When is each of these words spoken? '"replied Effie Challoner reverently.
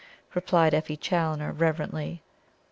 '"replied 0.33 0.73
Effie 0.73 0.97
Challoner 0.97 1.51
reverently. 1.51 2.23